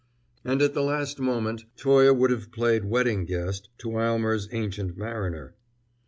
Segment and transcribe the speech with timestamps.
[0.43, 5.53] And at the last moment Toye would have played Wedding Guest to Aylmer's Ancient Mariner.